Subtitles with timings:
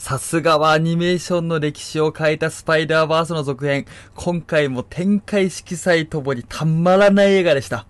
[0.00, 3.84] さすがはアニメーションの歴史を変えたスパイダーバースの続編。
[4.14, 7.86] 今回も展開色彩ともにたまらない映画でした。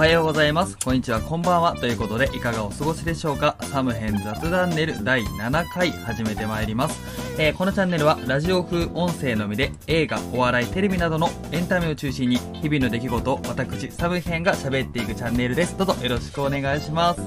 [0.00, 0.78] はようございます。
[0.78, 1.76] こんにちは、こんばんは。
[1.76, 6.98] ということで、いかがお過ごしでしょうかサム編雑談ネル第7回始めてまいります。
[7.38, 15.76] えー、このチャンネルは、ラジオ風音声のみで、映画、お笑い、テレビなどのエンタメを中心に、日々の出来事を私、サム編が喋っていくチャンネルです。
[15.76, 17.20] どうぞよろしくお願いします。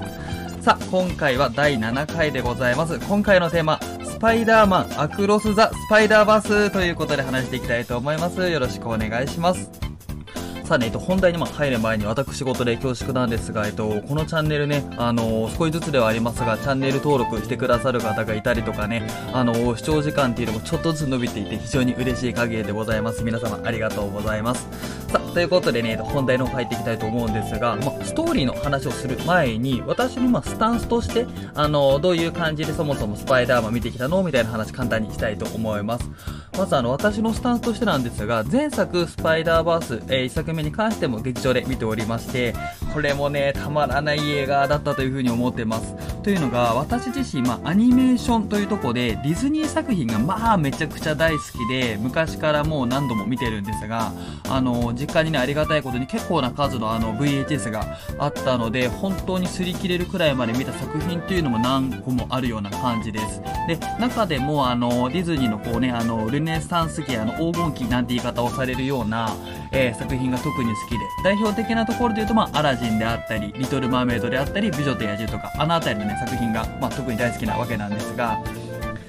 [0.60, 2.98] さあ、今回は第7回でございます。
[2.98, 8.50] 今回のテーマ、スパイダーマン、アクロス・ザ・スパイダーバスということで話していきたいと思います。
[8.50, 9.93] よろしくお願いします。
[10.64, 23.22] さあね、えっと、本題にま入る前に私事で恐縮なんですが、えっと、このチャンネルね、あの少しずつではありますが、チャンネル登録してくださる方がいたりとかね、あの視聴時間っていうのもちょっとずつ伸びていて非常に嬉しい限りでございます。
[23.22, 24.66] 皆様ありがとうございます。
[25.08, 36.08] さあ、ということでね、本題の方入っていきたいと思うんですが、まストーリーの話をする前に、私のまスタンスとして、あのどういう感じでそもそもスパイダーマン見てきたのみたいな話簡単にしたいと思います。
[36.56, 42.54] まずあの、私のスタンスとしてなんですが、前作スパイダーバース、えー、1作目に関しても劇場で見ておりまして、
[42.92, 45.94] これもね、たまらない映画だったというふうに思ってます。
[46.22, 54.12] というのが、私自身、まあ、アニメーションというとこで、ディズニー作品がまあめちゃくちゃ大好きで、昔からもう何度も見てるんですが、
[54.48, 63.42] あの、実家にね、ありがたいことに結構な数のあの VHS があったので、本当に擦り切れるくらいまで見た作品っていうのも何個もあるような感じです。
[63.68, 69.34] で、中でもあの、ディズニーのこうね、あの、ルネサンス期、あの、黄金期なんて言い方をされるような、
[69.72, 78.38] えー、作品が特に好きで、代表的なところで言うと、まあ、アラジンであったり、リトル・マーメイドであったり、美女と野獣とか、あの辺りのね、作品が、まあ、特に大好きなわけなんですが、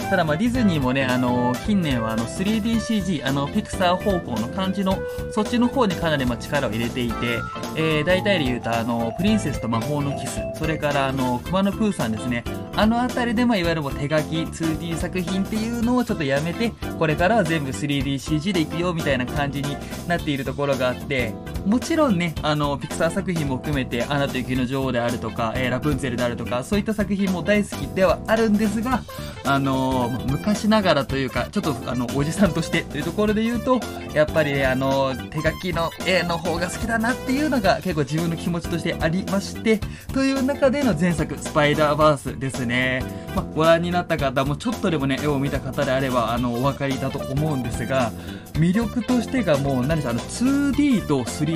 [0.09, 4.97] ただまあディズニーもね、あの近年はあの 3DCG、あのピクサー方向の感じの、
[5.31, 7.39] そっちの方にかなりま力を入れていて、
[7.75, 12.43] えー、大体で言うとあの、プリンセスと魔法のキス、それからあの、熊野プーさんですね、
[12.75, 14.11] あの辺りでまあいわゆるも手書き
[14.43, 19.75] 2D 作品っていうのをちょっとやめて、これからは全部 3DCG でいくよみたいな感じに
[20.07, 21.33] なっているところがあって、
[21.65, 29.01] もちろんね、あの、ピクサー作品も含めて、アナと雪の女王であるとか、えー、ラプンツェルであるとか、そういった作品も大好きではあるんですが、
[29.45, 33.79] あのー、昔ながらというか、ちょっと、あの、おじさんとしてというところで言うと、
[34.13, 39.79] やっぱり、あのー、手書きの絵の方が好きだなっていうのが結構自分の気持ちとしてありまして、
[40.13, 43.03] という中での前作、スパイダーバースですね。
[43.35, 48.11] まあ、ご覧になった方も、ちょっとでもね、絵を見た方であれば、あの、お分かりだと思うんですが、
[48.53, 51.54] 魅力としてがもう、何でしょう、あの、2D と 3D、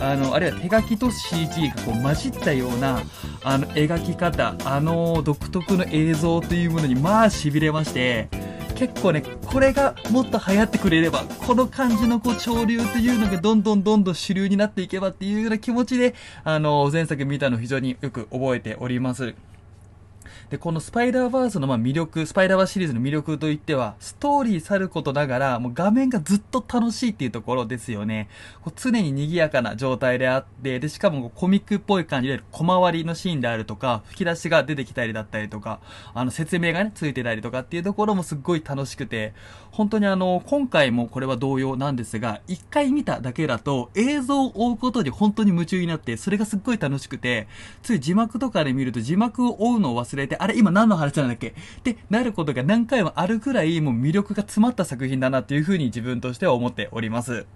[0.00, 3.02] あの、あるいは手書きと CG がこう混じったような、
[3.42, 8.28] あの、描き方、あの、独特の映像というものに、まあ、痺れまして、
[8.74, 16.14] 結構ね、これがもっと流行ってくれれば、この感じのこう潮流というのがどんどんどんどん主流になっていけばっていうような気持ちで、
[16.44, 19.34] あの、前作見たの非常によく覚えております。
[20.52, 28.28] で、このスパイダーバースのま魅力、スパイダーバーシリーズの魅力といっては、ストーリー去ることながら、もう画面がずっと楽しいっていうところですよね。
[28.60, 35.80] こう常に賑やかな状態であって、で、しかもコミックっぽい感じで、小回りのシーンであるとか、吹き出しが出てきたりだったりとか、
[36.12, 39.32] あの、説明がね、ついてたりとかっていうところもすっごい楽しくて、
[39.70, 47.48] 本当にあの、今回もこれは同様なんですが、一回見ただけだと、映像を追うことに本当に夢中になって、それがすっごい楽しくて、
[47.82, 51.48] つい字幕とかで見ると字幕を追うのを忘れて、あれ今何の話なんだっけ？
[51.50, 57.46] ってなることが何回もあるくらいもう魅力が詰まった作品だなっていうふうに自分としては思っております。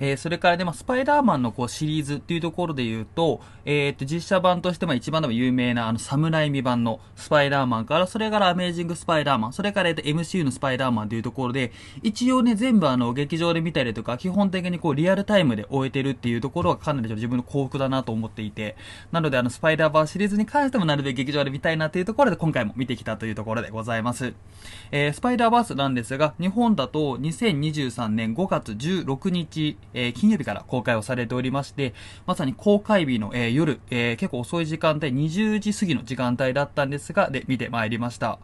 [0.00, 11.72] えー、それからね、まあ、スパイダーマンのこうシリーズっていうところで言うと、えー、っと、実写版としても一番でも有名なあの、サムライミ版のスパイダーマンから、それからアメージングスパイダーマン、それからえっと、MCU のスパイダーマンというところで、
[12.02, 18.76] 一応ね、全部あの、劇場で見たりとか、基本的にこう、リアルタイムで終えてるっていうところはかなり自分の幸福だなと思っていて、
[19.12, 24.34] なのであの、スパイダーバーシリーズに関してもなるべく劇場で見たいなっていうところで、今回も見てきたというところでございます。
[24.90, 31.94] えー、スパイダーバースなんですが、日本だと2023年5月16日、えー、金曜日から公開をされておりまして、
[32.26, 38.38] まさに公開日の、えー、夜、えー、結構遅い時間帯、20時過ぎの時間帯だったんですが、で、見てまいりました。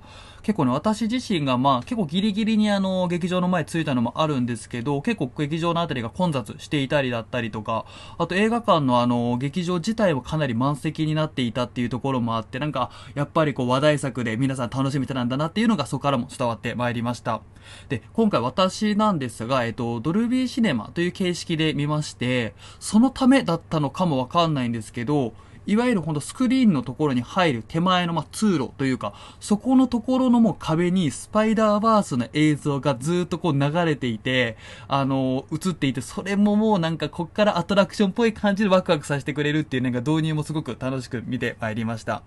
[0.45, 7.87] 結構ね、私自身がまあ、結構ギリギリにあの、劇場の前着いたのもあるんですけど、結構劇場のあたりが混雑していたりだったりとか、
[8.19, 17.41] あと映画館のあの、劇場自体もかなり満席になっていたっていうところもあって、なんか、やっぱりこう話題作で皆さん楽しみてなんだなっていうのがそこからも伝わってまいりました。
[17.89, 25.33] で、今回私なんですが、えっと、ドルビーシネマという形式で見まして、そのためだったのかもわかんないんですけど、
[25.67, 34.57] いわゆるほんとスクリーンのところに入る手前のま通路というか、そこのところのもう壁にスパイダーバースの映像がずっとこう流れていて、
[34.89, 42.23] あのー、映っていて、それももうなんかこっからアトラクションっぽい感じでワクワクさせてくれるっていうなんか導入もすごく楽しく見てまいりました。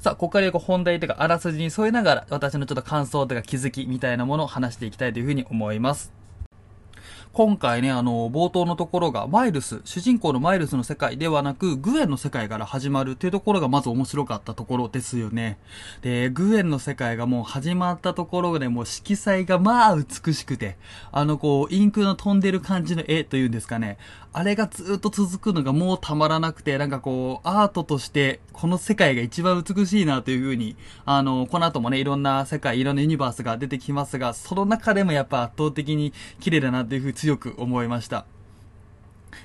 [0.00, 6.23] さあ、ここから本題というか、あらすじに添えながら、私のちょっと感想とか気づきみたいなものを話していきたいというふうに思います。
[7.34, 15.58] 今回ね、あの、冒頭のところが、マイルス、主人公のマイルスの世界ではなく、グエンの世界から始まるっていうところがまず面白かったところですよね。
[16.00, 20.76] で、グエンの世界がもう始まったところでもう色彩がまあ美しくて、
[21.10, 23.98] あのこう、インクの飛んでる感じの絵というんですかね。
[24.36, 38.26] あれがずっと続くのがもうたまらなくて、なんかこう、アートとして、この世界が一番美しいなというふうに、あの、この後もね、いろんな世界、いろんなユニバースが出てきますが、その中でもやっぱ圧倒的に綺麗だなというふうに強く思いました。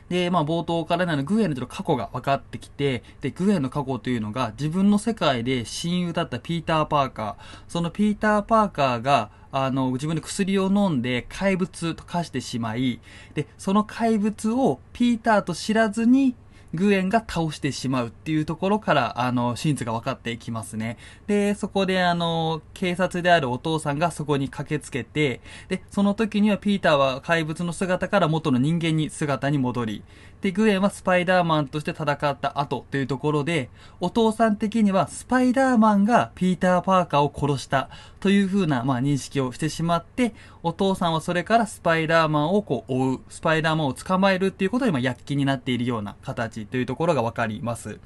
[0.09, 7.35] で、まあ冒頭からなのグエンの過去が分かってきて、で、グエンの過去というのが自分の世界で親友だったピーター・パーカー、
[7.67, 12.99] そのピーター・パーカーがあの、自分で薬を飲んで怪物と化してしまい、
[13.33, 16.35] で、その怪物をピーターと知らずに、
[16.73, 20.97] グエンが倒してしまうっていうところから、あの、真実が分かっていきますね。
[21.25, 30.03] で、そこで、あの、警察であるお父さんがそこに駆けつけて、で、その時にはピーターは怪物の姿から元の人間に姿に戻り、
[30.41, 33.69] で、グエンはスパイダーマンとして戦った後というところで、
[33.99, 37.89] お父さん的にはスパイダーマンがピーター・パーカーを殺した
[38.21, 40.33] という風な、まあ、認識をしてしまって、
[40.63, 47.99] お父さんはそれからスパイダーマンをこう追う、スパイダーマンを捕まえるっていうことで、まあ、躍起になっているような形というところがわかります。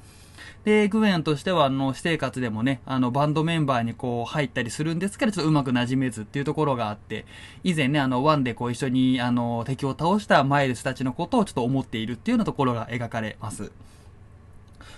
[0.64, 7.26] で、グエンとしては、あの、私生活でもね、あの、バンドメンバーにこう、入ったりするんですけど、ちょっとうまく馴染めずっていうところがあって、
[7.62, 13.70] 以前ね、あの、ワンでこう、一緒に、あの、敵を倒したマイルスたちのことをちょっと思っているっていうようなところが描かれます。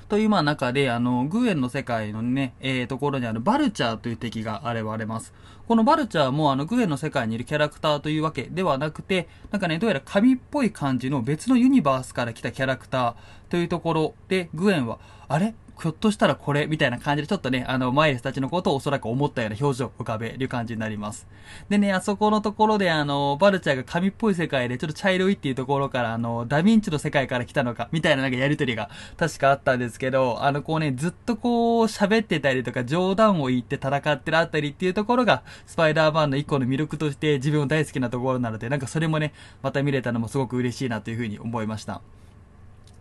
[0.08, 5.32] というまあ中で、あの、グエンの世界のね、えー、ところにあるバルチャーという敵が現れます。
[5.66, 13.14] このバルチャーもあの、グエンの世界にいるキャラクターというわけではなくて、なんかね、どうやら神っぽい感じの別のユニバースから来たキャラクター
[13.50, 15.54] というところで、グエンは、あれ？
[15.78, 21.26] ひょっとしたらこれみたいな感じでちょっとね、あの、マイルスたちのことをおそらく思ったような表情を浮かべる感じになります。
[21.68, 42.00] でね、あそこのところであの、バルチャーが神っぽい世界でちょっと茶色いっていうところからあの、ダヴィンチの世界から来たのか、みたいななんかやりとりが確かあったんですけど、あの、こうね、ずっとこう喋ってたりとか冗談を言って戦ってるあたりっていうところが、スパイダーマンの一個の魅力として自分を大好きなところなので、なんかそれもね、また見れたのもすごく嬉しいなというふうに思いました。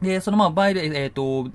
[0.02, 1.50] で、そのまあ、バイル、えっ、ー、と、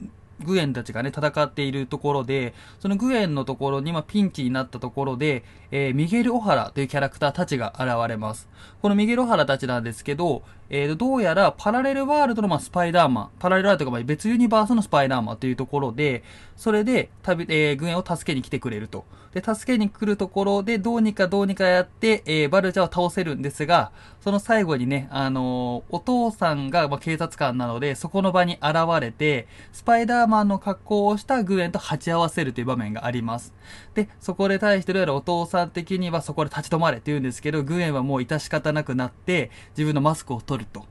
[0.44, 8.48] グエンたちがね、戦っているところで、そのグエンのところに、まピンチになったところで、えー、ミゲル・オハラというキャラクターたちが現れます。
[8.82, 16.22] このミゲル・オハラたちなんですけど、えー、どうやらパラレルワールドの、ま、スパイダーマン、パラレルワールドとか別ユニバースのスパイダーマンというところで、
[16.56, 19.04] それで旅、えー、グエンを助けに来てくれると。
[19.34, 33.54] で、助けに来るところで、どうにかどうにかやって、えー、バルチャーを倒せるんですが、その最後にね、あのー、お父さんが、ま、警察官なので、そこの場に現れて、スパイダーマンの格好をしたグエンと鉢合わせるという場面があります。
[34.00, 40.86] で、そこで対してどうやらお父さん的にはそこで立ち止まれって言うんですけど、グエンはもう致し方なくなって、自分のマスクを取ると。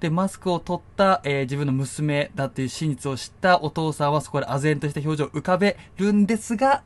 [0.00, 6.82] で、マスクを取った、えー、自分の娘だっていう真実を知ったお父さんはそこで唖然とした表情を浮かべるんですが、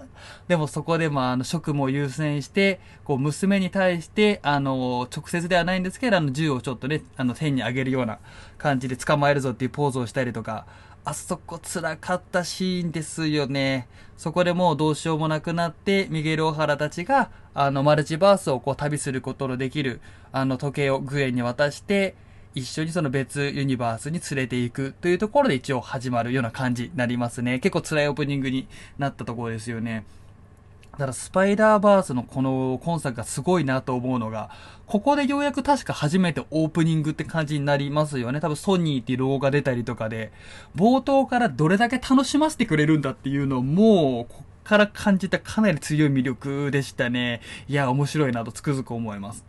[0.49, 8.19] でもそこでまあ、あの、職務を優先して、こう、娘に対して、あの、直接ではないんですけど、あの、銃をちょっとね、あの、天に上げるような
[8.59, 10.67] 感じで捕まえるぞっていうポーズをしたりとか、
[11.09, 13.89] あそこ辛かったシーンですよね。
[14.19, 22.15] そこでもうどうしようもなくなって、ミゲル・オハラたちが、あの、マルチバースをこう旅することのできる、あの、時計をグエンに渡して、
[22.55, 27.59] 一緒にその別ユニバースに連れていくというところで一応始まるような感じになりますね。
[27.59, 30.05] 結構辛いオープニングになったところですよね。
[30.99, 34.51] だからスパイダーバースのこの今作がすごいなと思うのが、
[34.87, 38.41] ここでようやく確か初めてオープニングって感じになりますよね。
[38.41, 40.33] 多分ソニーっていうロゴが出たりとかで、
[40.75, 47.43] 冒頭からどれだけ楽しませてくれるんだっていうのをもう、こっから感じたかなり強い魅力でしたね。
[47.69, 49.45] いや、面白いなとつくづく思います。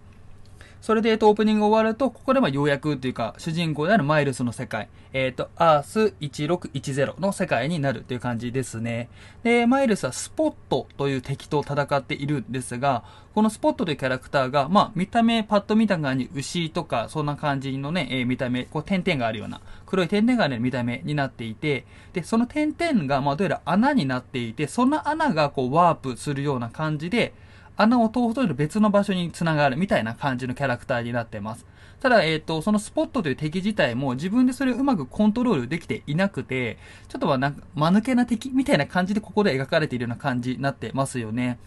[0.82, 9.10] それで、えっと、オープニング終わると、ここでまあようやくというか、主人公であるマイルスの世界、えっ、と、アース1610の世界になるという感じですね。
[9.44, 13.04] で、マイルスはスポットという敵と戦っているんですが、
[13.36, 27.34] このスポットというキャラクターが、まあ、見た目、パッと見た感じ、牛とか、そんな感じのね、えー、見た目、こう、点々があるような、黒い点々がある見た目になっていて、で、その点々が、まあ、どうやら穴になっていて、その穴がこう、ワープするような感じで、
[27.82, 31.66] 穴を通すと別の場所に繋がるみたいな感じのキャラクターになってます。
[32.02, 41.58] ただ、えっ、ー、と、そのスポットという敵自体も自分でそれをうまくコントロールできていなくて、ちょっとはなんか、間抜けな敵みたいな感じでここで描かれているような感じになってますよね。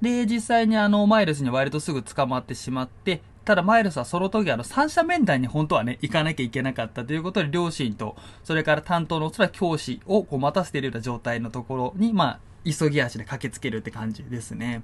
[0.00, 14.82] で、実際にあの、マイルスに割とすぐ捕まってしまって、ただマイルスはその時あの三者面談に本当はね、行かなきゃいけなかったということで、両親と、それから担当のおそらく教師をこう待たせているような状態のところに、まあ、急ぎ足で駆けつけるって感じですね。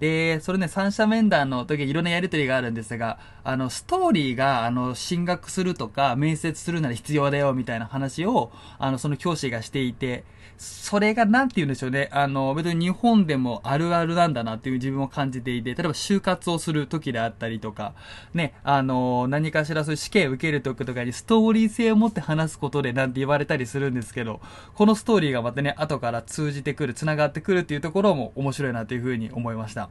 [0.00, 10.24] で、それね、三者面談の時いろんなやりとりがあるんですが、あの、ストーリーが、あの、進学するとか、面接するなら必要だよ、みたいな話を、あの、その教師がしていて、
[10.62, 12.08] それがなんて言うんでしょうね。
[12.12, 17.94] あの、別に日本でもあるあるなんだなっていう自分を感じていて、例えば就活をする時であったりとか、
[18.32, 24.40] ね、あの、何かしらそういう試験を受ける時とかにストーリー性を持って話すことでなんて言われたりするんですけど、
[24.74, 29.90] このストーリーがまたね、後から通じてくる、繋がってくるっていうところも面白いなというふうに思いました。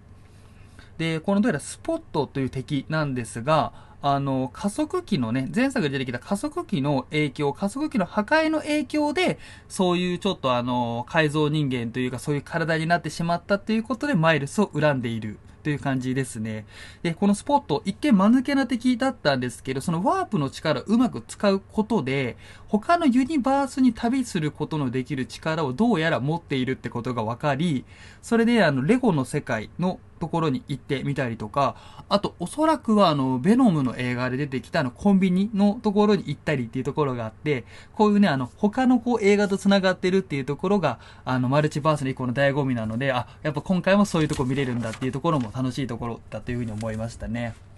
[0.97, 9.38] で、このどうやらスポットという敵なんですが、あの、加速器のね、前作で出てきた加速器の影響、加速器の破壊の影響で、
[9.70, 15.38] そういうちょっとあの、改造人間というかそういう体になってしまったということで、マイルスを恨んでいる。
[15.62, 16.65] という感じですね。
[17.03, 22.36] で、このスポット、一見間抜けな敵だったんですけど、そのワープの力をうまく使うことで、
[22.67, 27.86] 他のユニバースに旅することのできる力をどうやら持っているってことが分かり、
[28.22, 31.75] それであの、レゴの世界のところに行ってみたりとか、
[32.07, 47.70] あと、おそらくはあの、ベノムの映画で出てきたあの、コンビニのところに行ったりっていうところがあって、こういうね、あの、他のこう映画と繋がってるっていうところが、あの、マルチバースの一個の醍醐味なので、あ、やっぱ今回もそういうとこ見れるんだっていうところも楽しいところだというふうに思いましたね。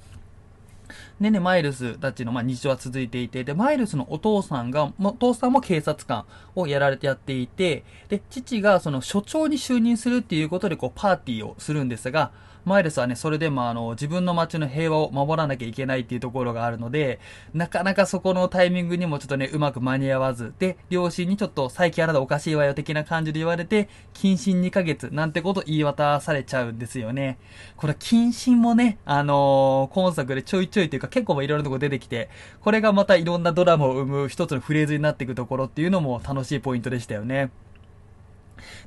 [1.21, 12.31] でね、マイルスたちの、まあ、日常は続いていて、で、マイルスのお父さんが、お父さんも警察官をやられてやっていて、で、父がその所長に就任するっていうことで、こう、パーティーをするんですが、
[12.65, 17.19] マイルスはね、それでもあの、自分の街の平和を守らなきゃいけないっていうところがあるので、
[17.53, 27.37] なかなかそこのタイミングにもちょっとね、うまく間に合わず、で、両親にちょっと最近あなたおかしいわよ的な感じで言われて、謹慎2ヶ月なんてこと言い渡されちゃうんですよね。
[27.75, 32.29] これ、謹慎もね、あのー、今作でちょいちょいというか結構いろいろなとこ出てきて、
[32.61, 37.51] これがまたいろんなドラマを生む一つのフレーズになっていくところっていうのも楽しいポイントでしたよね。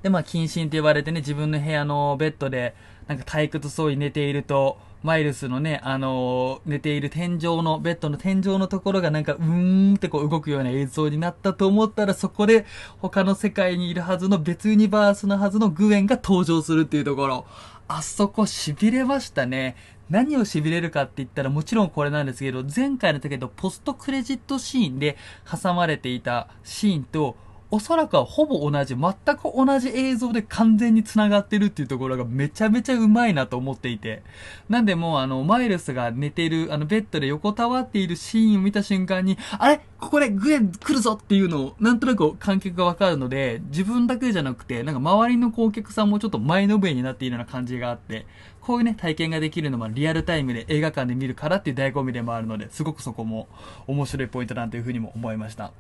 [0.03, 2.75] で、まあ、謹慎って言われてね、自分の部屋のベッドで、
[3.07, 12.67] なんか退屈そうに寝ていると、マイルスのね、あのー、寝ている天井の、ベッドの天井のところがなんか、うーんってこう動くような映像になったと思ったら、そこで
[13.01, 17.47] 他の世界にいるはずの別ユニバースのはずのグエンが登場するっていうところ。
[17.89, 19.77] あそこ痺れましたね。
[20.11, 25.17] 何を痺れるかって言ったらもちろんこれなんですけど、前回の時とポストクレジットシーンで
[25.51, 27.37] 挟まれていたシーンと
[27.71, 34.23] おそらくはほぼ同じ、全く同じ映像で完全に繋がってるっていうところがめちゃめちゃうまいなと思っていて。
[34.69, 39.81] なんでもうあの、マイルスが寝てる、あの、ベッドで横たわっているシーンを見た瞬間に、あれ？
[39.99, 48.27] ここでグエン来るぞっていうのを、なんとなく観客がわかるので、自分だけじゃなくて、なんか周りの観客さんもちょっと前のめりになっているような感じがあって、
[48.61, 53.49] こういうね、体験ができるのはリアルタイムで映画館で見るからっていう醍醐味でもあるので、すごくそこも
[53.87, 55.73] 面白いポイントだなというふうにも思いました。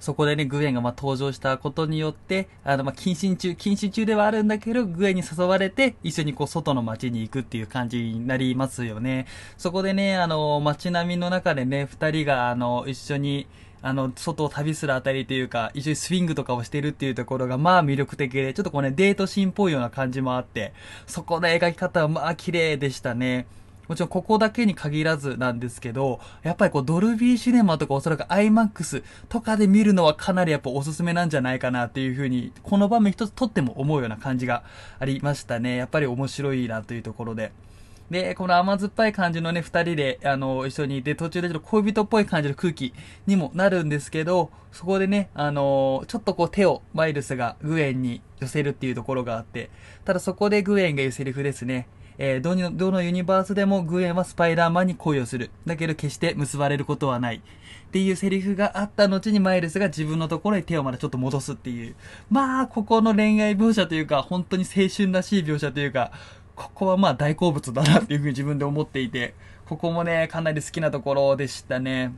[0.00, 9.26] そこでね、グエンがま登場したことによって、あの、ま謹慎中、謹慎中ではあるんだけど、グエンに誘われて、一緒にこう、外の街に行くっていう感じになりますよね。
[9.56, 13.46] そこでね、あの、街並みの中でね、二人が、あの、一緒に、
[13.82, 20.72] あの、外を旅するあたりというか、一緒にスイングとかをしてるっていうところが、まあ魅力的で、ちょっとこうね、デートシーンっぽいような感じもあって、
[21.06, 23.46] そこの描き方はまあ綺麗でしたね。
[23.88, 34.64] もちろんここだけに限らずなんですけど、やっぱりこうドルビーシネマとかおそらく IMAX とかで見るのはかなりやっぱおすすめなんじゃないかなっていうふうに、この場面一つとっても思うような感じが
[34.98, 35.76] ありましたね。
[35.76, 37.52] やっぱり面白いなというところで。
[38.10, 42.94] で、この甘酸っぱい感じのね、二人で、あの、一緒にいて、途中でちょっと恋人っぽい感じの空気
[43.26, 49.70] にもなるんですけど、そこでね、あの、ちょっとこう手をマイルスがグエンに寄せるっていうところがあって、
[50.04, 51.88] ただそこでグエンが言うセリフですね。
[52.18, 55.50] えー、どの、どのユニバースでもグエンはスパイダーマンに恋をする。
[55.66, 57.36] だけど決して結ばれることはない。
[57.36, 61.94] っていうセリフがあった後にマイルスが自分のところに手をまだちょっと戻すっていう。
[62.30, 66.10] まあ、ここの恋愛描写というか、本当に青春らしい描写というか、
[66.54, 69.34] ここはまあ大好物だなっていうふうに自分で思っていて、
[69.66, 72.12] ここもね、かなり好きなところでしたね。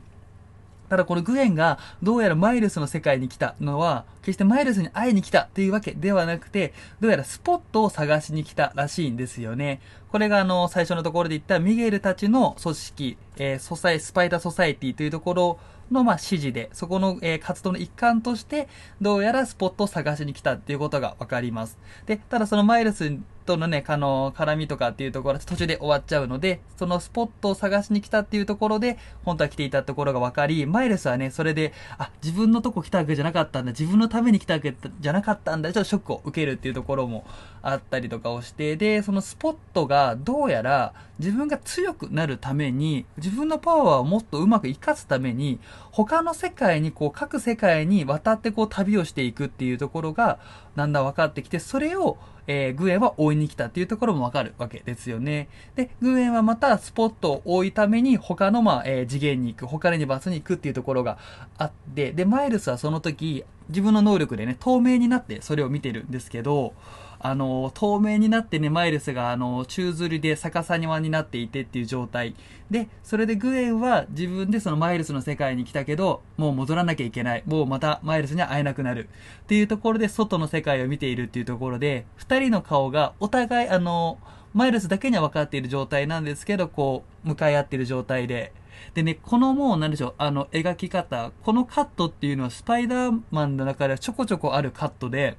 [0.89, 9.81] ただこのグエンがどうやらマイルスの世界に来たのは、決してマイルスに会いに来たっていうわけではなくて、どうやらスポットを探しに来たらしいんですよね。
[10.11, 15.59] これがあの、最初のところで言ったミゲルたちの組織、えー、ソサイ、スパイダーソサイティというところ
[15.91, 18.67] の、ま、指示で、そこの、えー、活動の一環として、
[19.01, 21.77] どうやらスポットを探しに来たっていうことがわかります。
[22.05, 23.17] で、ただそのマイルス
[23.49, 37.25] とのね、あの、絡みとかっていうところは途中で終わっちゃうので、そのスポットを探しに来たっていうところで、本当は来ていたところが分かり、マイルスはね、それで、あ、自分のとこ来たわけじゃなかったんだ、自分のために来たわけじゃなかったんだ、ちょっとショックを受けるっていうところも
[37.63, 45.59] あったりとかをして、で、そのスポットがどうやら自分が強くなるために、自分のパワーをもっとうまく活かすために、
[45.91, 50.39] 他の世界に、こう、各世界に渡ってこう旅をしていくっていうところが、
[50.75, 52.17] だんだん分かってきて、それを、
[52.51, 55.49] えー、グエンは追いに来たっていうところもわかるわけですよね。
[55.75, 61.19] で、グエンはまたスポットを追いために他の、まあ、えー、次元に行く、他のバスに行くっていうところが
[61.59, 66.73] あって、で、マイルスはその時、自分の能力でね、透明になってそれを見てるんですけど、
[67.21, 72.33] あの、透明になってね、マイルスが、あの、宙吊りで逆さ庭になっていてっていう状態。
[72.71, 77.43] で、それでグエンは自分でそのマイルスの世界に来たけど、もう戻らなきゃいけない。
[77.45, 79.09] もうまたマイルスには会えなくなる。
[79.43, 84.17] っていうところで、外の世界を見ているっていうところで、二人の顔がお互い、あの、
[84.53, 88.53] マイルスだけには分かっている状態なんですけど、こう、向かい合っている状態で、
[88.93, 95.37] でね、このもう、なんでしょう、あの、描き方、このカットっていうのはスパイダーマンの中ではちょこちょこあるカットで、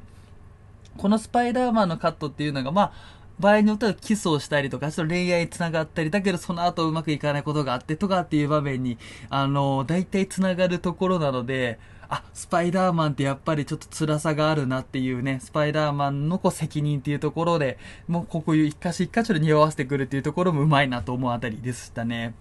[0.97, 2.93] このスパイダーマンのカットっていうのが、まあ、
[3.39, 8.99] 場合によってはキスをしたりとか、ちょっと恋愛に繋がったり、だけどその後うまくいかないことがあってとかっていう場面に、
[9.31, 11.79] あの、大体繋がるところなので、
[12.11, 17.79] あ、スパイダーマンってやっぱりちょっと辛さがあるなっていうね、スパイダーマンのこう責任っていうところで、
[18.09, 22.35] もうここいう一箇所一箇所で匂わせてくるっていうところもうまいなと思うあたりでしたね。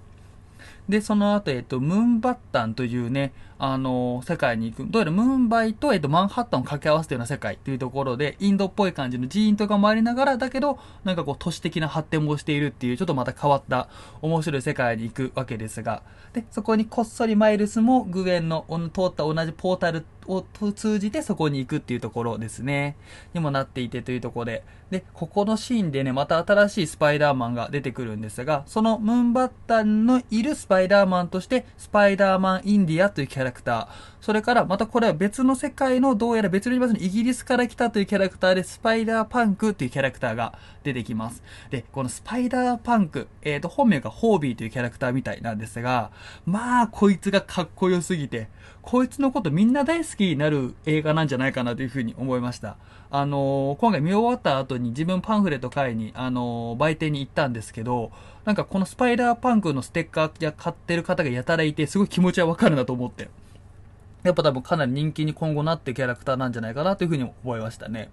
[0.90, 4.90] で、その後、えっと、ムーンバッタンというね、あの、世界に行く。
[4.90, 13.90] どうやらムンバイと、えっと、マンハッタンを掛け合わせたような世界というところで、インドっぽい感じの寺院とかもありながら、だけど、なんかこう、都市的な発展もしているっていう、ちょっとまた変わった
[14.22, 22.96] 面白い世界に行くわけですが、で、そこにこっそりマイルスもグエンの通った同じポータルを通じてそこに行くっていうところですね。
[23.34, 24.64] にもなっていてというところで。
[24.92, 33.88] で、ここのシーンでね、また新しいスパイダーマンが出てくるんですが、そのムンバッタンのいるスパイダーマンとして、スパイダーマンインディアというキャララクター、
[34.22, 41.44] それからまたこれは別の世界のどうやら別のユニバースのイギリスから来たというキャラクターで、スパイダーパンクというキャラクターが出てきます。
[41.70, 46.12] で、このスパイダーパンク、えっ、ー、と、本名がホービーというキャラクターみたいなんですが、
[46.46, 48.50] まあ、こいつがかっこよすぎて、
[48.82, 52.78] こいつのことみんな大好きになる映画なんじゃないかなというふうに思いました。
[53.12, 58.12] あのー、今回見終わった後に自分パンフレット買いに、あのー、売店に行ったんですけど、
[58.46, 63.30] なんかこのスパイダーパンクのステッカーや買ってる方がやたらいて、すごい気持ちはわかるなと思って。
[64.24, 68.10] やっぱ多分かなり人気に今後なってキャラクターなんじゃないかなというふうに思いましたね。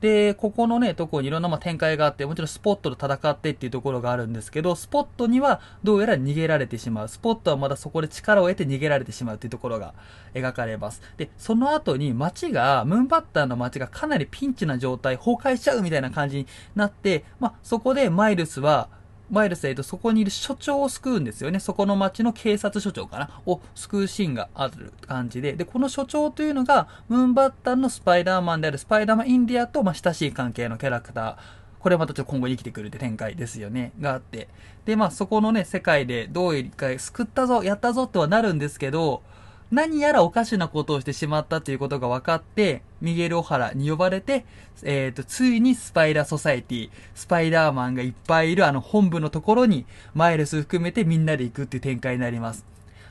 [0.00, 7.08] で、ここのね、とこにいろんなま展開があって、もちろんスポットと戦ってっていうところがあるんですけど、スポットにはどうやら逃げられてしまう。
[7.08, 9.94] スポットはまだそこで力を得て逃げられてしまうっていうところが
[10.34, 11.02] 描かれます。
[11.16, 18.88] で、その後に街が、ムーンバッターの街がかなりピンチな状態、崩壊しちゃうみたいな感じになって、まあ、そこでマイルスは、
[19.30, 21.60] マイルスえっと、そこにいる所長を救うんですよね。
[21.60, 25.52] そこの町の警察署長かなを救うシーンがある感じで。
[25.52, 31.36] で、この所長というのが、ムーンバッタンのスパイダーマンであるスパイダーマンインディアと、まあ、親しい関係のキャラクター。
[31.78, 33.92] これまたちょっと今後生きてくるって展開ですよね。
[34.00, 34.48] があって。
[34.84, 39.22] で、まあ、そこのね、世界でどういうか救ったぞ、やったぞってはなるんですけど、
[39.70, 44.46] 何やらおかしなことをしてしまったということが分かって、ミゲル・オハラに呼ばれて、
[44.82, 52.64] えっ、ー、と、ついにスパイダーソサエティ、スパイダーマンがいっぱいいるあの本部のところに、マイルス含めてみんなで行くっていう展開になります。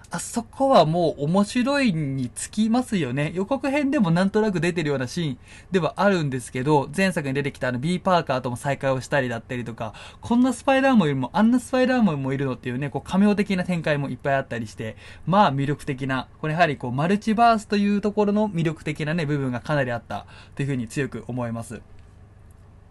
[0.10, 3.32] あそこはもう面白いにつきますよね。
[3.36, 5.38] 予告編でもなんとなく出てるようなシーン
[5.72, 21.82] ではあるんですけど、前作に出てきたあの B パーカーとも再会をしたりだったりとか、こんなスパイダーマンよりもあんなスパイダーマンもいるのっていうね、こう、仮名的な展開もいっぱいあったりして、まあ魅力的な、これやはりこう、マルチバースというところの魅力的なね、部分がかなりあったというふうに強く思います。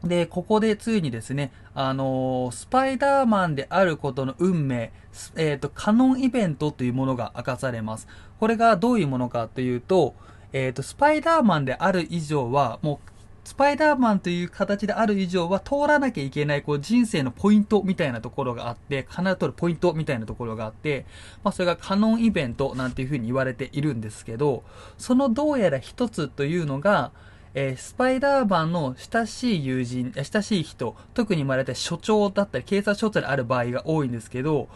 [0.04, 4.92] で、ここでついにですね、あのー、スパイダーマンであることの運命、
[5.36, 8.06] えっ、ー、と、カノンイベントというものが明かされます。
[8.38, 10.14] これがどういうものかというと、
[10.52, 13.10] えっ、ー、と、スパイダーマンである以上は、もう、
[13.46, 21.06] スパイダーマンという形である以上は通らなきゃいけないこう人生のポイントみたいなところがあって、必ず取るポイントみたいなところがあって、
[21.44, 24.64] まあそれがカノンイベントなんていうふうに言われているんですけど、
[24.98, 27.12] そのどうやら一つというのが、
[27.58, 34.68] えー、スパイダーマンの親しい友人、親しい人、特に生まれた所長だったり、警察署長である場合が多いんですけど、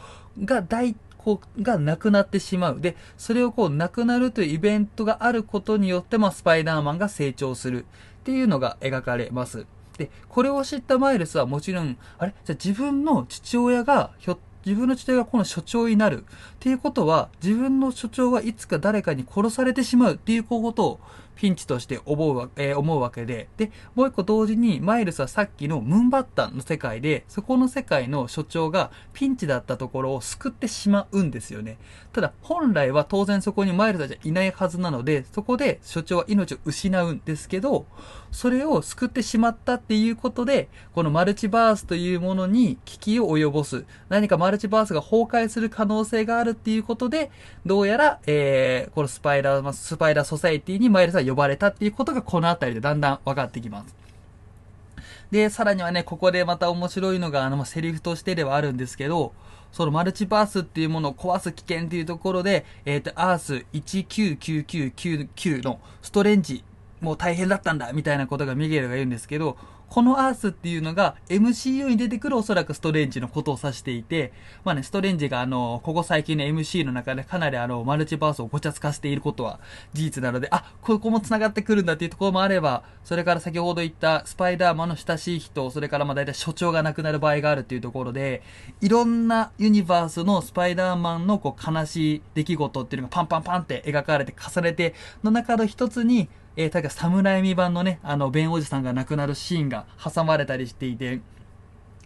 [0.42, 2.80] が大、こう、がなくなってしまう。
[2.80, 9.66] で、それをこう、なくなるというイベントがあることによって、まあ、スパイダーマンが成長するっていうのが描かれます。
[9.98, 12.34] で、これを知ったマイルスはもちろん、あれ？
[12.46, 16.26] じゃあ自分の父親がひょっ自分の父親がこの所長になるっ
[16.58, 21.00] ていうことは、自分の所長はいつか誰かに殺されてしまうっていうことを
[21.40, 31.78] ピンチとして思うわ,、えー、思うわけで、で、もう一個同時に、マイルスはさっきのムーンバッタンの世界で、そこの世界の所長がピンチだったところを救ってしまうんですよね。
[32.12, 37.86] ただ、本来は当然そこにマイルスはじゃいないはずなので、そこで署長は命を失うんですけど、
[38.30, 43.86] それを救ってしまったっていうことで、このマルチバースというものに危機を及ぼす。
[44.10, 47.30] 何かマルチバースが崩壊する可能性があるっていうことで、
[47.64, 53.94] どうやら、えー、このスパイダー、スパイダーソサイティにマイルスは呼ばれたっていうことがこの辺りでだんだん分かってきます。
[55.30, 59.32] で、さらにはね、ここでまた面白いのが、あの、セリフとしてではあるんですけど、
[59.72, 66.64] そのマルチバースっていうものを壊す危険っていうところで、えっ、ー、と、アース199999のストレンジ、
[67.00, 69.56] もう大変だったんだ、みたいなことがミゲルが言うんですけど、
[69.90, 74.32] このアースっていうのが MCU に出てくるおそらくストレンジのことを指していて、
[74.64, 79.58] まあね、ストレンジがあの、ここ最近の MC の中でかなりあの、マルチバースをごちゃつかせていることは
[79.92, 88.42] 事実なので、あ、ここも繋がってくるんだっていうところもあれば、それから先ほど言ったスパイダーマンの親しい人、それからまあ大体所長が亡くなる場合があるっていうところで、
[88.80, 101.20] いろんなユニバースのスパイダーマンのこう悲しい出来事っていうのがパンパンパンって描かれて重ねての中の一つに、えー、確か侍未版のね、あの、ベンおじさんが亡くなるシーンが挟まれたりしていて、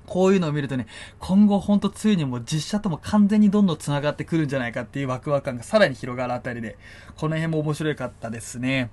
[0.06, 0.86] こういうのを見るとね、
[1.18, 6.76] 今後ほんとついにもう実写とも完全にどんどん繋がってくるんじゃないかっていうワクワク感がさらに広がるあたりで、
[7.16, 8.90] この辺も面白かったですね。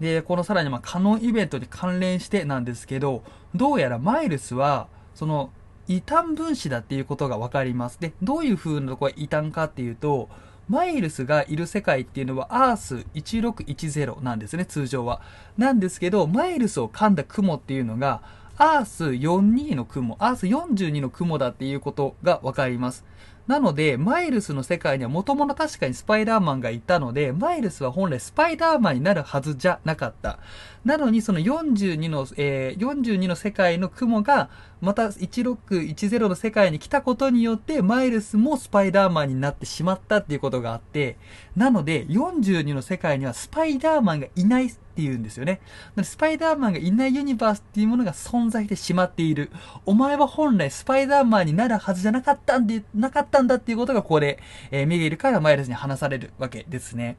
[0.00, 3.22] で、このさらにまあカノンイベントに関連してなんですけど、
[3.54, 5.50] どうやらマイルスは、その、
[5.88, 8.00] 異端分子だっていうことがわかります。
[8.00, 10.28] で、どういう風なところが異端かっていうと、
[10.68, 15.20] マイルスがいる世界っていうのはアース1610なんですね、通常は。
[15.56, 18.20] なんですけど、マイルスを噛んだ雲っていうのが、
[18.58, 23.04] アース42の雲、アース42の雲だっていうことがわかります。
[23.46, 30.40] なので、マイルスの世界にはもともと確かにスパイダーマンがいたので、マイルスは本来スパイダーマンになるはずじゃなかった。
[30.86, 41.16] なのに、その42の、えー、42の世界の雲が、また1610の世界に来たことによって、マイルスもスパイダーマンになってしまったっていうことがあって、
[41.56, 45.60] なので、42の世界にはスパイダーマンがいないっていうんですよね。
[46.04, 49.50] スパイダーマンがいないユニバースっていうものが存在してしまっている。
[49.86, 54.38] お前は本来スパイダーマンになるはずじゃなかったんで、なかったんだっていうことがここで、
[54.70, 57.16] えー、ミゲルからマイルスに話されるわけですね。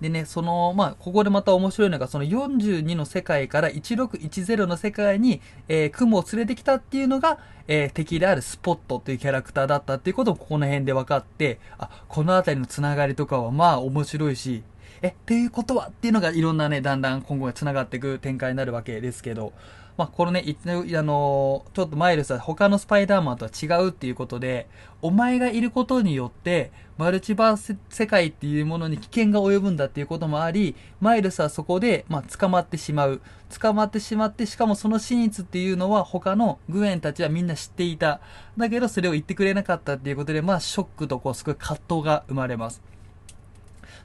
[0.00, 14.62] でね、その、まあ、ここでまた面白いのが、その42の世界から1610の世界に、えー、雲を連れてきたっていうのが、えー、敵であるスポットというキャラクターだったっていうこともここの辺で分かって、あ、この辺りのつながりとかはまあ面白いし、
[15.02, 19.52] え、っていうことはっていうのがいろんなね、だんだん今後が繋がっていく展開になるわけですけど、
[20.00, 24.66] まあ、このね、あのちょっとマイルスは他のスパイダーマンとは違うっていうことで、
[25.02, 33.20] お前がいることによって、マルチバース世界っていうものに危険が及ぶんだっていうこともあり、マイルスはそこで、まあ、捕まってしまう。
[33.60, 38.22] 捕まってしまって、しかもその真実っていうのは他のグエンたちはみんな知っていた。
[38.56, 42.80] だけどそれを言ってくれなかったっていうことで、まあ、ショックとこう、すごい葛藤が生まれます。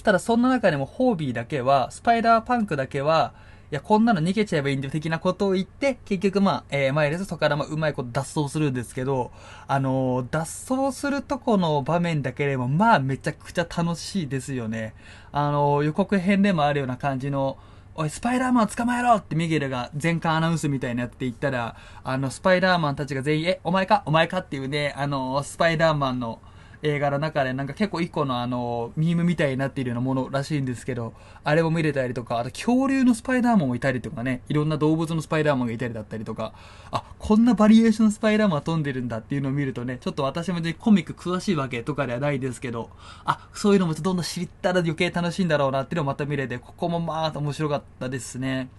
[0.03, 3.33] ただそんな中でもホービーだけは、スパイダーパンクだけは、
[3.75, 9.31] や、こんなの逃げちゃえばいいんだよ的なことを言って、結局まあ、えー、マイルスそこからまあ、うまいこと脱走するんですけど、
[9.67, 14.95] あのー、脱走するとこの場面だけでも、まあ、めちゃくちゃ楽しいですよね。
[15.31, 17.57] あのー、予告編でもあるような感じの、
[17.97, 26.41] おい、スパイダーマン捕まえろってミゲルが全館アナウンスみたいになって言ったら、あの、スパイダーマンたちが全員、え、お前かお前かっていうね、あの、スパイダーマンの、
[26.85, 36.53] 映画の中でなんか結構一個のあの、ミームみたいになっているようなものらしいんですけど、あれも見れたりとか、あと恐竜のスパイダーマンもいたりとかね、いろんな動物のスパイダーマンがいたりだったりとか、
[36.91, 42.91] あ、こんなバリエーションスパイダーマン飛んでるんだっていうのを見るとね、ちょっと私もね、コミック詳しいわけとかではないですけど、
[43.25, 48.69] あ、そういうのもどんどん知ったら余計楽しいんだろうなっていうのをまた見れて、ここもまあ面白かったですね。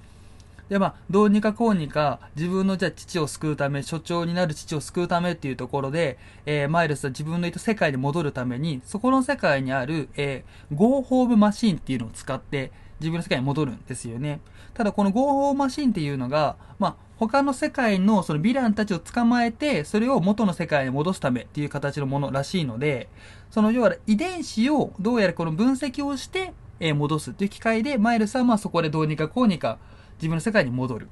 [0.68, 14.40] で、まあ、どうにかこうにか、自分のじゃあ父を救うため、所長になる父を救うためっていうところで、えー、マイルスは自分のいた世界に戻るために、そこの世界にある、えー、ゴーホームマシンっていうのを使って、自分の世界に戻るんですよね。
[14.74, 23.08] ただこのゴーホームマシンっていうのが、まあ、他の世界のそのヴィランたちを捕まえて、それを元の世界に戻すためっていう形のものらしいので、
[23.50, 29.78] その要は遺伝子をどうやらこの分析をして、えー、戻すっていう機会で、マイルスはまあそこでどうにかこうにか、
[30.16, 31.08] 自分の世界に戻る。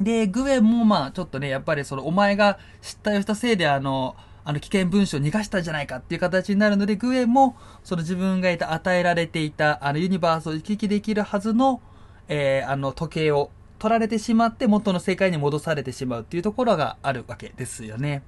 [0.00, 11.82] で、グエンもまあちょっとね、やっぱりそのお前が失態をしたせいであの、あの危険文書を逃がしたんじゃないかっていう形になるので、グエンもその自分がいた与えられていたあのユニバースを行き来できるはずの、
[12.28, 18.22] えー、あの時計を取られてしまって元の世界に戻されてしまうっていうところがあるわけですよね。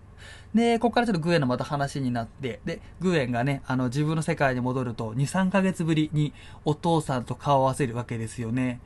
[0.54, 8.80] で、ここからちょっとグエンのまた話になって、で、グエンがね、あの、自分の世界に戻ると、2、3ヶ月ぶりにお父さんと顔を合わせるわけですよね。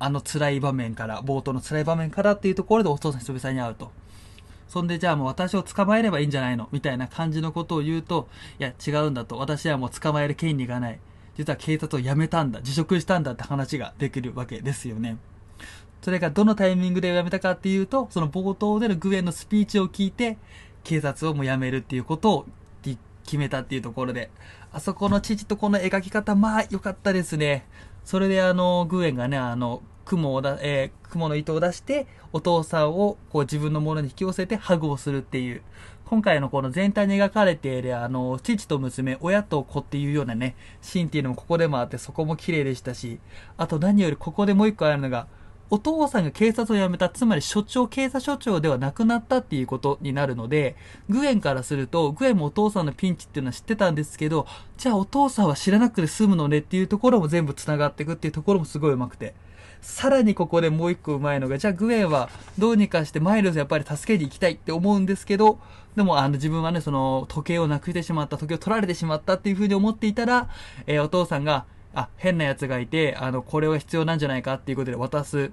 [0.00, 3.92] あの辛い場面から、冒頭の辛い場面からっていうところでお父さん久々に会うと。
[4.66, 9.36] そんでじゃあもう私を捕まえればいいんじゃないのみたいな感じのことを言うと、いや違うんだと。
[9.36, 10.98] 私はもう捕まえる権利がない。
[11.36, 12.62] 実は警察を辞めたんだ。
[12.62, 15.18] 辞職したんだって話ができるわけですよね。
[16.02, 20.38] それがどのタイミングで辞めたかっていうと、その冒頭でのグエンのスピーチを聞いて、
[20.82, 22.46] 警察をもう辞めるっていうことを
[22.82, 24.30] 決めたっていうところで、
[24.72, 27.66] あそこの父とこの描き方、まあ良かったですね。
[28.04, 35.62] それであの、グエンがね、あの、雲をだ、えー、雲の糸を出して、お父さんをこう自分のものに引き寄せてハグをするっていう、
[36.06, 43.20] 今回のこの全体に描かれているあの、父と娘、親と子っていうようなね、シーンっていうのもここでもあって、そこも綺麗でしたし、
[43.56, 45.28] あと何よりここでもう一個あるのが、
[45.72, 50.74] お父さんが警察を辞めた、つまり所長、警察署長ではなくなったっていうことになるので、
[51.08, 59.34] グエンからすると、グエンもお父さんのピンチっていうのは知ってたんですけど、じゃあお父さんは知らなくて済むのねっていうところも全部繋がっていくっていうところもすごい上手くて。
[59.80, 65.58] さらにここでもう一個上手いのが、じゃあグエンはどうにかしてマイルズやっぱり助けに行きたいって思うんですけど、
[65.96, 70.48] でもあの自分はね、その時計をなくしてしまった、時計を取られてしまったっていう風に思っていたら、
[70.86, 71.64] えー、お父さんが、
[71.94, 75.50] あ、変な奴がいて、あの、これは必要なんじゃないかっていうことで渡す。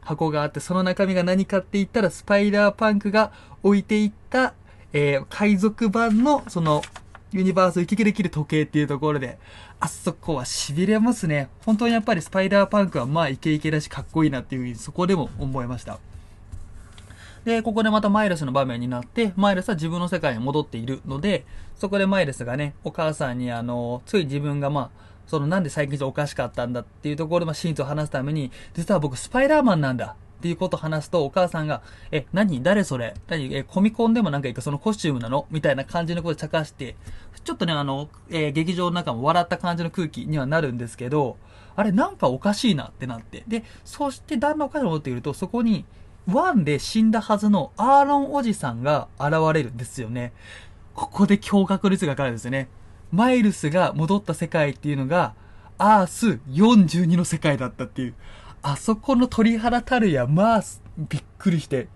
[0.00, 3.32] 箱があって、その中身が何かって言ったら、スパイダーパンクが
[3.62, 4.54] 置いていった、
[4.92, 6.82] えー、海賊版の、その、
[7.34, 9.40] ユニバース行き来できる時計っていうところで、
[9.80, 11.48] あそこは痺れますね。
[11.66, 15.98] 本当にやっぱりスパイダーパンクはまあイケイケだしかっこいいなっていうふうにそこでも思いました。
[17.44, 21.44] で、ここでまたマイルスの場面になって、マイルスは自分の世界に戻っているので、
[21.74, 31.80] そこでマイルスがね、お母さんにあの、つい自分がまあ、そのなんで最近おかしかったんだっていうところで、まあ、真実を話すために、実は僕スパイダーマンなんだっていうことを話すと、お母さんが、
[32.12, 32.62] え、何？
[32.62, 33.14] 誰それ？
[33.28, 33.54] 何？
[33.54, 34.60] え、コミコンでもなんかいいか？
[34.60, 35.46] そのコスチュームなの？
[35.50, 36.96] みたいな感じのことで茶化して、
[37.44, 41.36] ちょっとね、あの、えー、劇場の中も笑った感じの空気にはなるんですけど、
[41.76, 43.44] あれなんかおかしいなってなって。
[43.46, 45.84] で、そしてだんだんおかしいと思っていると、そこに、
[46.26, 50.32] ワンで死んだはずのアーロンおじさんが現れるんですよね。
[50.94, 52.68] ここで驚愕率がかかるんですよね。
[53.12, 55.34] マイルスが戻った世界っていうのが、
[55.76, 58.14] アース42の世界だったっていう。
[58.62, 60.62] あそこの鳥肌たるや、まあ、
[60.96, 61.88] びっくりして。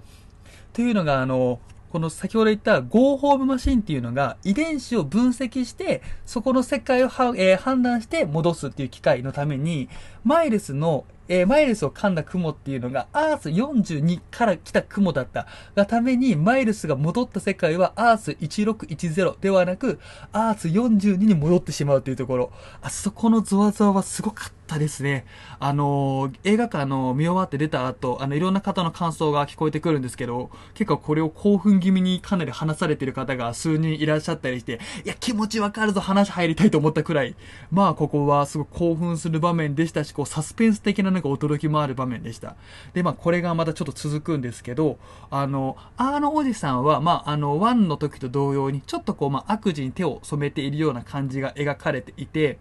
[0.74, 9.88] というのが、あの、この先ほど言ったゴーホームマシンっていうのが遺伝子を分析して、そこの世界を、えー、判断して戻すっていう機械のために、
[10.24, 15.46] マイルスのえー、マイルスを噛んだ雲っていうのが、アース42から来た雲だった
[15.76, 20.00] がために、マイルスが戻った世界は、アース1610ではなく、
[20.32, 22.50] アース42に戻ってしまうというところ。
[22.80, 25.24] あそこのゾワゾワはすごかったたですね。
[25.58, 37.34] あの、映画館の見終わって出た後、あの、いろんな方の感想が聞こえてくるんですけど、結構これを興奮気味にかなり話されてる方が数人いらっしゃったりして、いや、気持ちわかるぞ、話入りたいと思ったくらい、
[37.72, 42.54] まあ、ここはすごく興奮する場面でしたし、こう、サスペンス的ななんか驚きもある場面でした。
[42.92, 44.98] で、まあ、これがまたちょっと続くんですけど、
[45.30, 52.58] あの、アーノおじさんは、まあ、あの、ワンの時と同様に、ちょっとこう、まあ、悪事に手を染めているような感じが描かれていて、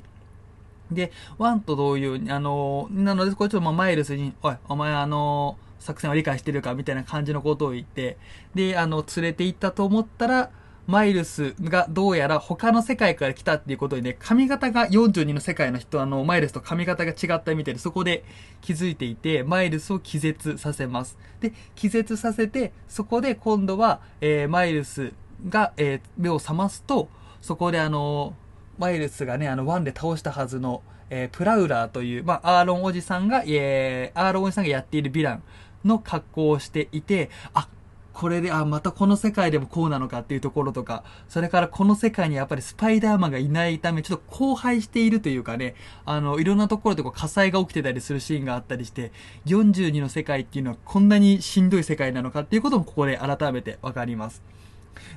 [0.92, 8.18] で、ワンと同様に、あの、なので、これちょっとまあ、マイルスに、おい、お前あの、作戦は理解してるかみたいな感じのことを言って、
[8.56, 10.52] で、あの、連れて行ったと思ったら、
[10.88, 18.24] マイルスがどうやら他の世界から来たっていうことでね、髪型が42の世界の人、あの、マイルスと髪型が違ったみたいで、そこで
[18.62, 21.18] 気づいていて、マイルスを気絶させます。
[21.42, 25.12] で、気絶させて、そこで今度は、えー、マイルス
[25.50, 27.10] が、えー、目を覚ますと、
[27.42, 28.34] そこであの、
[28.78, 35.44] マイルスがね、あの、ワンで倒したはずの、えー、プラウラーという、まあ、アーロンおじさんが、えー、アーロンおじさんがやっているヴィラン
[35.86, 37.70] の格好をしていて、あ、
[38.18, 49.12] これで、あ、またこの世界でもこうなのかっていうところとか、それからこの世界にやっぱりスパイダーマンがいないため、ちょっと荒廃しているというかね、あの、いろんなところでこう火災が起きてたりするシーンがあったりして、
[49.46, 54.42] 42の世界っていうのはこんなにしんどい世界なのかっていうこともここで改めてわかります。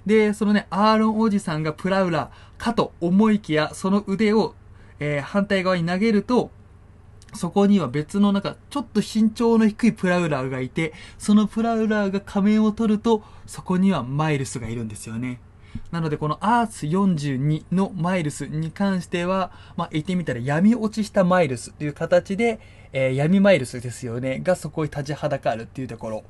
[0.07, 4.55] で、そのね、アーロンおじさんがプラウラかと思いきや、その腕を、
[4.99, 6.51] えー、反対側に投げると、
[7.35, 15.40] そこには別のなんか、ちょっと身長の低いプラウラーがいて、そのプラウラーが仮面を取ると、そこにはマイルスがいるんですよね。
[15.90, 22.61] なので、このアース42のマイルスに関しては、まあ、言ってみたら闇落ちしたマイルスという形で、
[22.93, 26.25] えー、闇マイルスですよね、がそこに立ちはだかるっていうところ。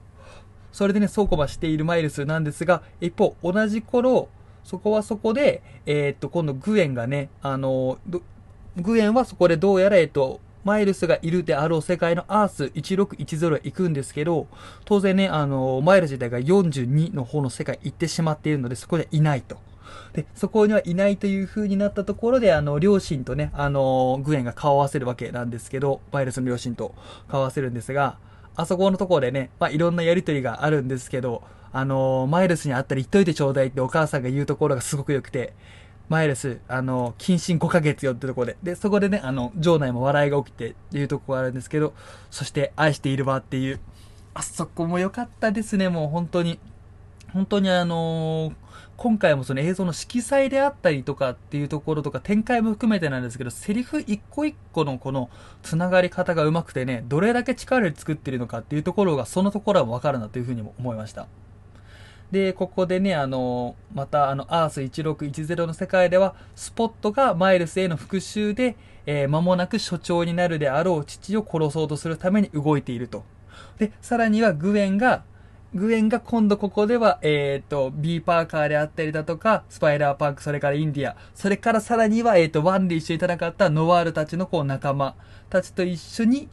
[0.72, 4.28] それでね、そうこましているマイルスなんですが、一方、同じ頃、
[4.64, 7.98] そこはそこで、えー、っと、今度グエンがね、あの、
[8.76, 14.46] グエンはそこでどうやら、えっと、マイルスがいるであろう世界のアース1610へ行くんですけど、
[14.84, 19.56] 当然ね、あの、マイルス自体が42の方の世界行ってしまっているので、そこでいないと。
[20.12, 26.94] で、そこにはいないという風になったところで、あの、両親とね、あの、グエンが顔を合わせるわけなんですけど、マイルスの両親と
[27.28, 28.18] 顔を合わせるんですが、
[28.56, 35.54] あそこのところでね、まあ、いろんなやりとりがあるんですけど、あの、マイルスに会ったら言っといてちょうだいってお母さんが言うところがすごく良くて、
[36.08, 38.56] マイルス、あの、謹慎5ヶ月よってところで。
[38.64, 41.94] で、そこでね、あの、場内も笑いが起きてっていうところがあるんですけど、
[42.30, 43.78] そして愛しているわっていう。
[44.34, 46.58] あそこも良かったですね、もう本当に。
[47.32, 48.54] 本当にあのー、
[49.00, 55.30] 今回もその映像の色彩であったりとかっていうところとか展開も含めてなんですけど、セリフ一個一個のこの
[55.62, 61.28] 繋がり方が上手くてね、どれだけ力で作ってるのかっていうところがそのところはわかるなというふうにも思いました。
[62.30, 73.24] で、ここでね、あの、また、あの、アース1610の世界では、スポットがマイルスへの復讐で、えー、間もなく所長になるであろう父を殺そうとするために動いていると。
[73.78, 75.24] で、さらにはグエンが、
[75.74, 85.14] グエンが今度ここでは、えっ、ー、と、ビーパーカーであったりだとか、スパイダーパーク、それからインディア、それからさらには、えっ、ー、と、ワンで一緒に戦ったノワールたちのこう仲間
[85.48, 86.48] たちと一緒に、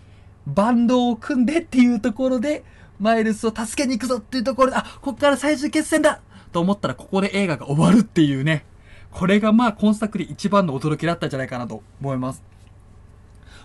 [0.45, 2.63] バンドを組んでっていうところで、
[2.99, 8.65] マイルスを助けに行くぞっていうところで、あ、こっから最終決戦だと思ったらここで映画が終わるっていうね。
[9.11, 12.43] これがまあ今作で一番の驚きだったんじゃないかなと思います。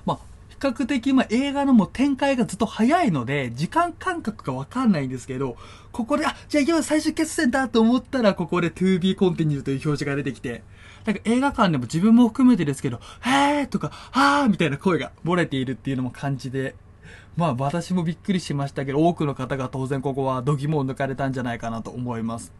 [0.04, 0.18] まあ、
[0.62, 5.56] 較的まあ映画のもう展開がずっと早いので、時間感覚がわかんないんですけど、
[5.90, 10.62] ここで、あ、じゃあ今最終決戦だと思ったら、ここで to be continue という表示が出てきて、
[11.04, 16.74] なんか映画館でも自分も含めてですけど、へーとか、はーみたいな声が漏れているっていうのも感じで、
[17.36, 22.52] まあ私もびっくりしましたけど、多くの方が当然ここは度肝を抜かれたんじゃないかなと思います。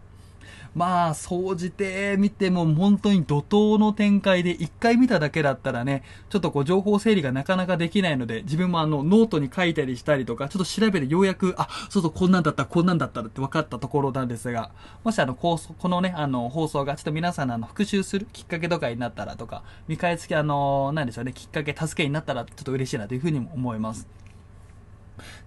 [0.74, 14.70] まあ、総じて見ても本当に怒涛の展開で一回見ただけだったらね、ちょっとこう情報整理がなかなかできないので、自分もあのノートに書いたりしたりとか、ちょっと調べてようやく、あ、そうそうこんなんだった、こんなんだったって分かったところなんですが、
[15.04, 24.21] もしあの、このね、あの、放送がちょっと皆さんのあの、復習するきっかけとかになったらとか、見返すきあの、なんでしょうね、きっかけ、助けになったらちょっと嬉しいなというふうにも思います。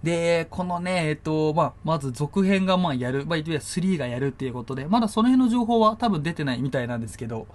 [0.02, 7.46] で、このね、えっと、まあ、まず続編がまあやる、まあ、いわゆる3がやるっていうことで、まだその辺の情報は多分出てないみたいなんですけど、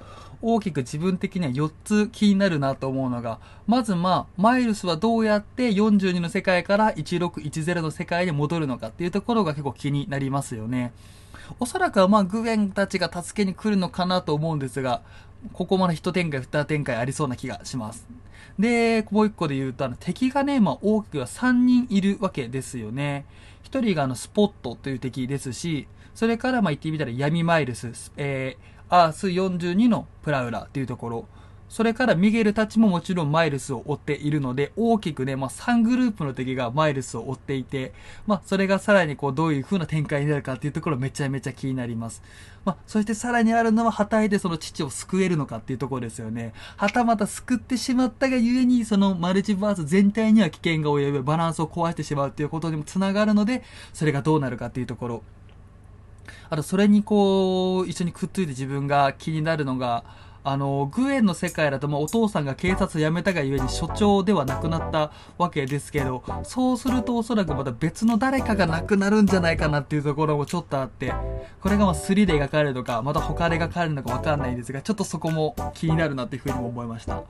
[0.42, 10.94] 大きく自分的には4つ気になるなと思うのが、まずまあ、マイルスはどうやって42の世界から1610の世界に戻るのかっていうところが結構気になりますよね。
[11.60, 15.02] おそらくはまあ、グエンたちが助けに来るのかなと思うんですが、
[15.54, 18.08] ここまで一展開、二展開ありそうな気がします。
[18.60, 23.26] で、もう一個で言うと、あの、敵がね、まあ、大きくは3人いるわけですよね。
[23.64, 31.28] 一人があの、スポットという敵ですし、それから、まあ、言ってみたら闇マイルス、えー、アース42のプラウラーというところ、
[31.72, 37.94] それからミゲルたちももちろんマイルスを追っているので、大きくね、まあ、3グループの敵がマイルスを追っていて、
[38.28, 42.22] まあ、それがさらにこう、どういう風な展開になるかっていうところめちゃめちゃ気になります。
[42.66, 46.52] まあ、そしてさらにあるのは、はたいてその父を救えるのかっていうところですよね。
[46.76, 55.24] はたまた救ってしまったがゆえに、そのマルチバース全体には危険が及ぶ、バランスを壊してしまうっていうことにもつながるので、それがどうなるかっていうところ。
[56.50, 60.04] あと、それにこう、一緒にくっついて自分が気になるのが、
[60.44, 71.14] あの、グエンの世界だと、まあ、お父さんが警察を辞めたがゆえに所長ではなくなったわけですけど、そうするとおそらくまた別の誰かが亡くなるんじゃないかなっていうところもちょっとあって、
[71.62, 77.22] これがまあ3で描かれるのか、また他で描かれるのかわかんないんですが、ちょっとそこも気になるなっていうふうにも思いました。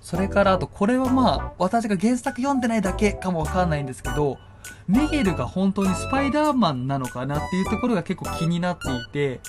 [0.00, 4.38] それからあと、これはまあ、私が原作読んでないだけかもわかんないんですけど、
[4.86, 9.40] メゲルが本当にスパイダーマンなのかなっていうところが結構気になっていて、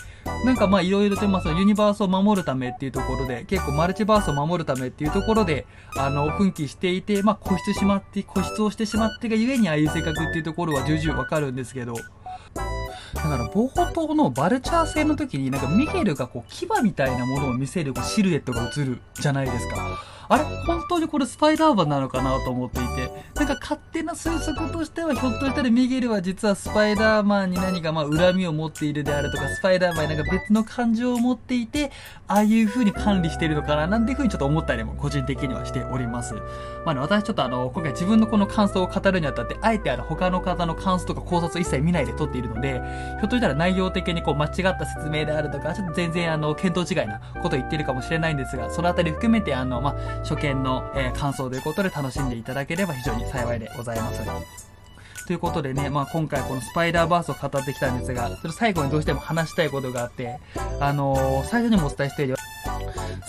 [0.45, 11.93] なんかまあいろいろとまあそのユニバースを守るためっていうところで、結構マルチバースを守るためっていうところで、あの、奮起していて、まあ固執しまって、固執をしてしまってがゆえにああいう性格っていうところは重々わかるんですけど、
[13.13, 19.75] だから冒頭のバルチャー戦の時になんかミゲルがこう牙みたいなものを見せるこうシルエットが映るじゃないですか。
[20.31, 31.91] あれ本当にこれスパイダーマンなのかなと思っていて、なんか勝手な推測としては、ひょっとしたらミゲルは実はスパイダーマンに何かまあ恨みを持っているであるとか、スパイダーマンになんか別の感情を持っていて、
[32.27, 36.35] ああいう風に管理してるのかな、なんていう風にちょっと思ったりも個人的にはしております。
[36.85, 42.78] まあね、私ちょっとあの、今回自分のこの感想を語るにあたって、あえてあの、他の方の感想とか考察を一切見ないで撮っているので、
[43.19, 54.69] ひょっとしたら内容的にこう間違った説明であるとか、ちょっと全然あの、見当違いなことを言ってるかもしれないんですが、そのあたり含めてあの、まあ、初見の、えー、感想ということで楽しんでいただければ非常に幸いでございます。
[55.29, 60.39] ということでね、まあ今回このスパイダーバースを語ってきたんですが、それ最後にどうしても話したいことがあって、
[60.79, 62.35] あのー、最初にもお伝えしている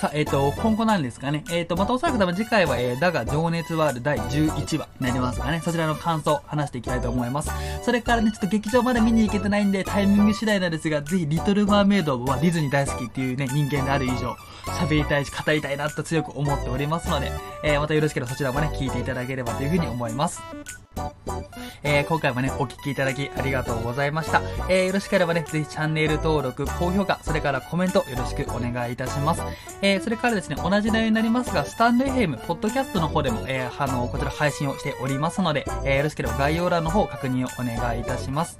[0.00, 1.44] さあ、えっ、と、今後なんですかね。
[1.50, 5.60] えっ、と、またおそらく多分次回は、えー、だが情熱はある第11話になりますかね。
[5.62, 7.50] そちらの感想、話していきたいと思います。
[7.84, 14.34] それからね、ちょっと劇場まで見に行けてないんで、タイミング次第なんですが、ぜひ、リトル・マーメイドはディズニー大好きっていうね、人間である以上、
[14.64, 17.30] 喋りたいし、語りたいなと強く思っておりますので、
[17.62, 20.40] えー、またよろしければそちらもね、聞いていただければというふうに思います。
[21.82, 24.42] えー、今回もね、お聞きいただきありがとうございました。
[24.68, 29.42] えー、よろしければね、ぜひチャンネル登録、高評価、それからコメントよろしくお願いいたします。
[29.80, 38.58] えー、それからですね、同じ内容になりますが、スタンド FM、ポッドキャストの方でも、えー、あの、こちら配信をしておりますので、えー、よろしければ概要欄の方確認をお願いいたします。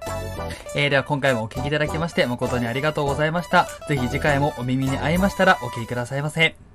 [0.74, 3.68] えー、では今回もお聞きいただきまして、誠にありがとうございました。
[3.88, 6.69] ぜひ次回もお耳に合いましたらお聞きくださいませ。